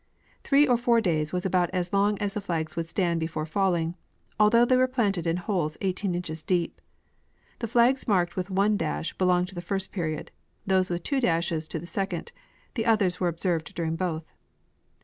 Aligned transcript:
Three 0.43 0.67
or 0.67 0.77
four 0.77 0.99
days 0.99 1.31
was 1.31 1.45
about 1.45 1.69
as 1.73 1.93
long 1.93 2.17
as 2.17 2.33
the 2.33 2.41
flags 2.41 2.73
Avould 2.73 2.87
stand 2.87 3.19
before 3.19 3.45
falling, 3.45 3.93
altliough 4.39 4.67
they 4.67 4.75
Avere 4.75 4.91
planted 4.91 5.27
in 5.27 5.37
holes 5.37 5.77
18 5.79 6.15
inches 6.15 6.41
deep. 6.41 6.81
The 7.59 7.67
flags 7.67 8.07
marked 8.07 8.33
Avith 8.33 8.49
one 8.49 8.77
dash 8.77 9.13
belong 9.13 9.45
to 9.45 9.53
the 9.53 9.61
first 9.61 9.91
period, 9.91 10.31
those 10.65 10.89
Avith 10.89 11.03
two 11.03 11.21
dashes 11.21 11.67
to 11.67 11.77
the 11.77 11.85
second; 11.85 12.31
the 12.73 12.87
others 12.87 13.17
Avere 13.17 13.29
observed 13.29 13.75
during 13.75 13.95
both. 13.95 14.25